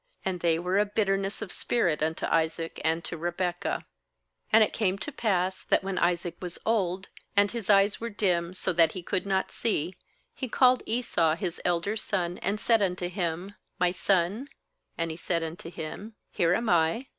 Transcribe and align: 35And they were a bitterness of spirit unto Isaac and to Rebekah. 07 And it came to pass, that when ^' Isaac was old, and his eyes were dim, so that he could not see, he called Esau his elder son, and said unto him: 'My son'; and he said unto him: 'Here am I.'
35And 0.25 0.39
they 0.41 0.57
were 0.57 0.79
a 0.79 0.85
bitterness 0.87 1.43
of 1.43 1.51
spirit 1.51 2.01
unto 2.01 2.25
Isaac 2.25 2.81
and 2.83 3.03
to 3.03 3.17
Rebekah. 3.17 3.73
07 4.49 4.49
And 4.51 4.63
it 4.63 4.73
came 4.73 4.97
to 4.97 5.11
pass, 5.11 5.63
that 5.65 5.83
when 5.83 5.97
^' 5.97 5.99
Isaac 6.01 6.37
was 6.41 6.57
old, 6.65 7.09
and 7.37 7.51
his 7.51 7.69
eyes 7.69 8.01
were 8.01 8.09
dim, 8.09 8.55
so 8.55 8.73
that 8.73 8.93
he 8.93 9.03
could 9.03 9.27
not 9.27 9.51
see, 9.51 9.93
he 10.33 10.49
called 10.49 10.81
Esau 10.87 11.35
his 11.35 11.61
elder 11.63 11.95
son, 11.95 12.39
and 12.39 12.59
said 12.59 12.81
unto 12.81 13.09
him: 13.09 13.53
'My 13.77 13.91
son'; 13.91 14.47
and 14.97 15.11
he 15.11 15.17
said 15.17 15.43
unto 15.43 15.69
him: 15.69 16.15
'Here 16.31 16.55
am 16.55 16.67
I.' 16.67 17.05